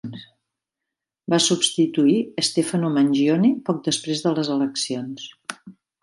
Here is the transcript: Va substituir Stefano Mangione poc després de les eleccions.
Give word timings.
Va 1.33 1.39
substituir 1.47 2.15
Stefano 2.47 2.89
Mangione 2.95 3.51
poc 3.67 3.83
després 3.89 4.23
de 4.25 4.33
les 4.39 4.49
eleccions. 4.55 5.27